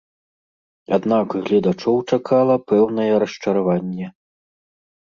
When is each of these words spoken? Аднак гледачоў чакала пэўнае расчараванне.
Аднак 0.97 1.27
гледачоў 1.45 1.97
чакала 2.17 2.55
пэўнае 2.73 3.09
расчараванне. 3.27 4.07